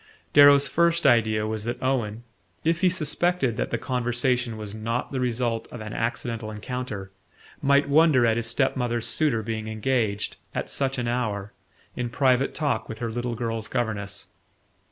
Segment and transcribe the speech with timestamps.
[0.33, 2.23] Darrow's first idea was that Owen,
[2.63, 7.11] if he suspected that the conversation was not the result of an accidental encounter,
[7.61, 11.53] might wonder at his step mother's suitor being engaged, at such an hour,
[11.95, 14.29] in private talk with her little girl's governess.